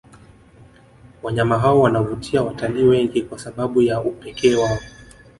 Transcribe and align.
Wanyama 1.23 1.59
hao 1.59 1.81
wanawavutia 1.81 2.43
watalii 2.43 2.83
wengi 2.83 3.21
kwa 3.21 3.39
sababu 3.39 3.81
ya 3.81 4.01
upekee 4.01 4.55
wao 4.55 4.77